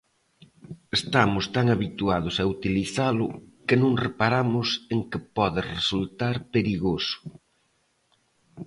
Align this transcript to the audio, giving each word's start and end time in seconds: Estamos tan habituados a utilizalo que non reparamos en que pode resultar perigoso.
Estamos 0.99 1.45
tan 1.55 1.65
habituados 1.73 2.35
a 2.37 2.43
utilizalo 2.55 3.27
que 3.67 3.75
non 3.81 3.93
reparamos 4.05 4.67
en 4.93 4.99
que 5.09 5.19
pode 5.37 5.59
resultar 5.75 6.35
perigoso. 6.55 7.19